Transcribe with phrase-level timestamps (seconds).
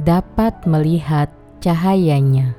[0.00, 1.28] dapat melihat
[1.60, 2.56] cahayanya.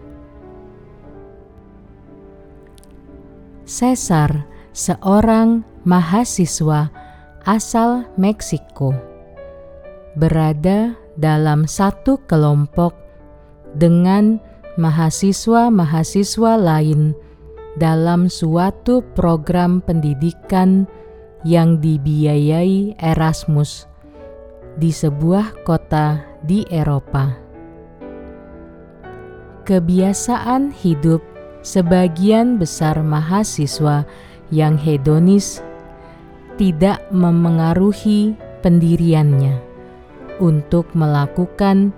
[3.70, 6.90] Caesar, seorang mahasiswa
[7.46, 8.98] asal Meksiko,
[10.18, 12.98] berada dalam satu kelompok
[13.78, 14.42] dengan
[14.82, 17.14] mahasiswa-mahasiswa lain
[17.80, 20.84] dalam suatu program pendidikan
[21.48, 23.88] yang dibiayai Erasmus
[24.76, 27.40] di sebuah kota di Eropa.
[29.64, 31.24] Kebiasaan hidup
[31.64, 34.04] sebagian besar mahasiswa
[34.52, 35.64] yang hedonis
[36.60, 39.56] tidak memengaruhi pendiriannya
[40.44, 41.96] untuk melakukan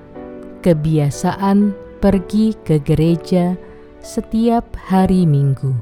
[0.62, 3.58] kebiasaan pergi ke gereja
[4.02, 5.78] setiap hari Minggu.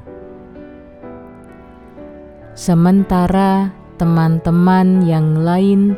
[2.52, 5.96] Sementara teman-teman yang lain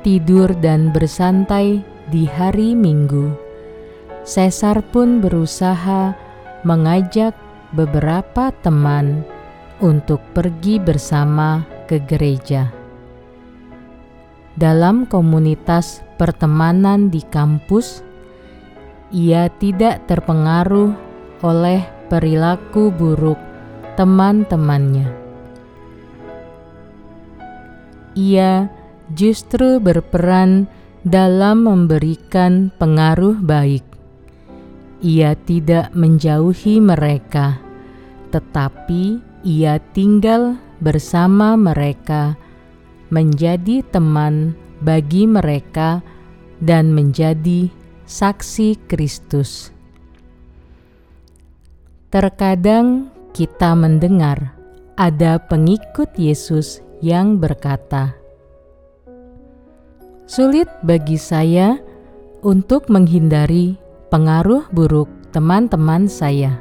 [0.00, 3.36] tidur dan bersantai di hari Minggu,
[4.24, 6.16] Caesar pun berusaha
[6.64, 7.36] mengajak
[7.76, 9.20] beberapa teman
[9.84, 12.72] untuk pergi bersama ke gereja.
[14.56, 18.00] Dalam komunitas pertemanan di kampus,
[19.12, 21.07] ia tidak terpengaruh
[21.42, 23.38] oleh perilaku buruk
[23.94, 25.28] teman-temannya
[28.18, 28.66] ia
[29.14, 30.66] justru berperan
[31.06, 33.86] dalam memberikan pengaruh baik.
[34.98, 37.62] Ia tidak menjauhi mereka,
[38.34, 42.34] tetapi ia tinggal bersama mereka,
[43.14, 46.02] menjadi teman bagi mereka,
[46.58, 47.70] dan menjadi
[48.10, 49.77] saksi Kristus.
[52.08, 54.56] Terkadang kita mendengar
[54.96, 58.16] ada pengikut Yesus yang berkata,
[60.24, 61.76] "Sulit bagi saya
[62.40, 63.76] untuk menghindari
[64.08, 66.56] pengaruh buruk teman-teman saya.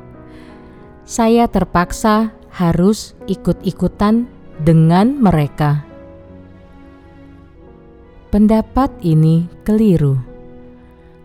[1.08, 4.28] Saya terpaksa harus ikut-ikutan
[4.68, 5.88] dengan mereka."
[8.36, 10.20] Pendapat ini keliru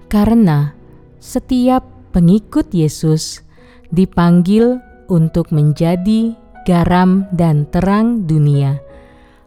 [0.06, 0.78] karena
[1.18, 1.82] setiap
[2.14, 3.42] pengikut Yesus
[3.92, 6.32] dipanggil untuk menjadi
[6.64, 8.80] garam dan terang dunia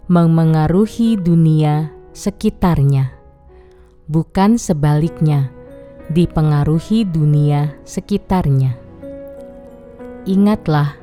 [0.06, 3.09] memengaruhi dunia sekitarnya,
[4.06, 5.50] bukan sebaliknya,
[6.13, 8.78] dipengaruhi dunia sekitarnya.
[10.29, 10.94] Ingatlah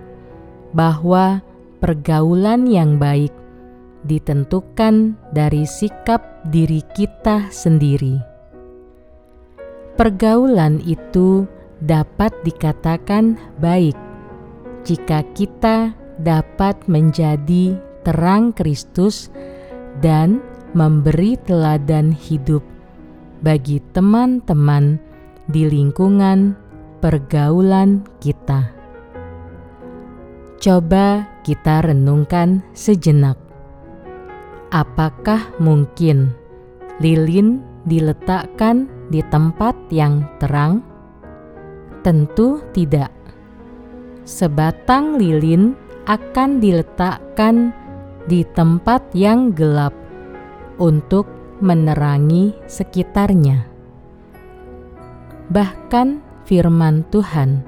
[0.71, 1.43] bahwa
[1.83, 3.35] pergaulan yang baik
[4.07, 8.23] ditentukan dari sikap diri kita sendiri.
[9.99, 11.47] Pergaulan itu
[11.83, 13.99] dapat dikatakan baik
[14.87, 17.75] jika kita dapat menjadi
[18.07, 19.31] terang Kristus
[19.99, 20.39] dan
[20.75, 22.63] memberi teladan hidup
[23.43, 25.03] bagi teman-teman
[25.51, 26.55] di lingkungan
[27.03, 28.71] pergaulan kita.
[30.63, 33.35] Coba kita renungkan sejenak.
[34.71, 36.31] Apakah mungkin
[37.03, 40.92] lilin diletakkan di tempat yang terang?
[42.03, 43.15] Tentu tidak.
[44.27, 45.79] Sebatang lilin
[46.11, 47.71] akan diletakkan
[48.27, 49.95] di tempat yang gelap
[50.83, 51.31] untuk
[51.63, 53.67] menerangi sekitarnya.
[55.47, 56.09] Bahkan
[56.43, 57.63] firman Tuhan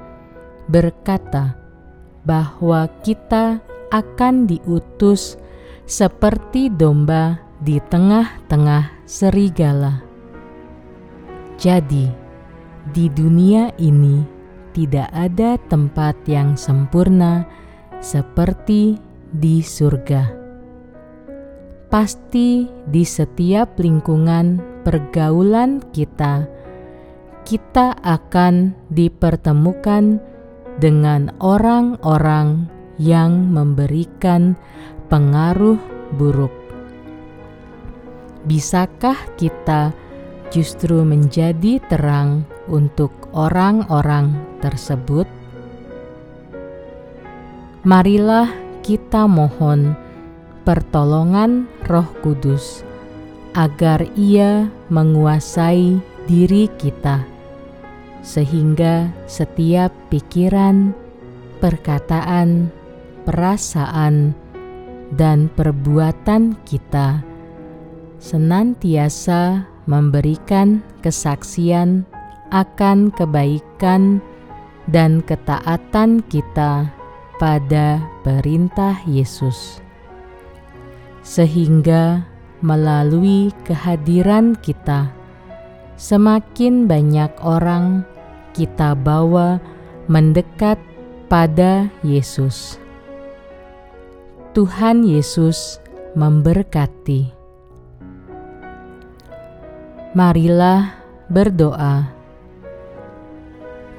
[0.67, 1.55] berkata
[2.27, 3.63] bahwa kita
[3.95, 5.39] akan diutus
[5.87, 10.03] seperti domba di tengah-tengah serigala.
[11.55, 12.24] Jadi,
[12.93, 14.21] di dunia ini
[14.77, 17.47] tidak ada tempat yang sempurna
[18.05, 19.01] seperti
[19.33, 20.45] di surga.
[21.89, 26.45] Pasti di setiap lingkungan pergaulan kita,
[27.47, 30.19] kita akan dipertemukan
[30.83, 32.67] dengan orang-orang
[32.99, 34.59] yang memberikan
[35.07, 35.79] pengaruh
[36.19, 36.51] buruk.
[38.45, 39.95] Bisakah kita
[40.51, 45.29] justru menjadi terang untuk orang-orang tersebut?
[47.85, 48.49] Marilah
[48.81, 49.93] kita mohon
[50.65, 52.81] pertolongan Roh Kudus
[53.53, 57.23] agar Ia menguasai diri kita,
[58.25, 60.97] sehingga setiap pikiran,
[61.61, 62.73] perkataan,
[63.29, 64.33] perasaan,
[65.13, 67.23] dan perbuatan kita
[68.19, 72.09] senantiasa memberikan kesaksian
[72.53, 74.21] akan kebaikan
[74.89, 76.93] dan ketaatan kita
[77.41, 79.81] pada perintah Yesus,
[81.25, 82.25] sehingga
[82.61, 85.13] melalui kehadiran kita,
[85.97, 88.05] semakin banyak orang
[88.53, 89.59] kita bawa
[90.07, 90.77] mendekat
[91.33, 92.79] pada Yesus.
[94.55, 95.83] Tuhan Yesus
[96.15, 97.35] memberkati.
[100.15, 100.95] Marilah
[101.27, 102.14] berdoa.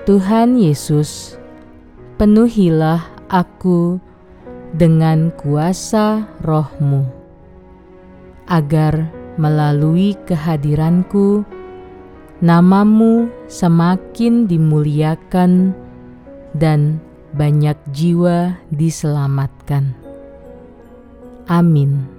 [0.06, 1.34] Tuhan Yesus,
[2.22, 3.98] penuhilah aku
[4.78, 7.10] dengan kuasa rohmu,
[8.46, 9.10] agar
[9.42, 11.42] melalui kehadiranku,
[12.38, 15.74] namamu semakin dimuliakan
[16.54, 17.02] dan
[17.34, 19.98] banyak jiwa diselamatkan.
[21.50, 22.15] Amin.